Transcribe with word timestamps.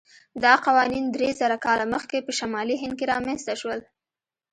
دا 0.43 0.53
قوانین 0.65 1.05
درېزره 1.15 1.57
کاله 1.65 1.85
مخکې 1.93 2.17
په 2.27 2.31
شمالي 2.39 2.75
هند 2.83 2.93
کې 2.99 3.09
رامنځته 3.13 3.53
شول. 3.61 3.79